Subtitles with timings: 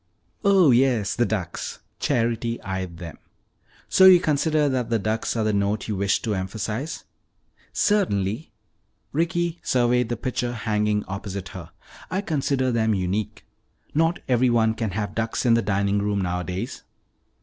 [0.43, 3.19] "Oh, yes, the ducks," Charity eyed them.
[3.87, 7.03] "So you consider that the ducks are the note you wish to emphasize?"
[7.71, 8.51] "Certainly."
[9.11, 11.69] Ricky surveyed the picture hanging opposite her.
[12.09, 13.45] "I consider them unique.
[13.93, 16.81] Not everyone can have ducks in the dining room nowadays."